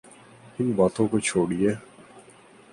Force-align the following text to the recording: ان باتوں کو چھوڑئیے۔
ان 0.59 0.71
باتوں 0.71 1.07
کو 1.07 1.19
چھوڑئیے۔ 1.19 1.71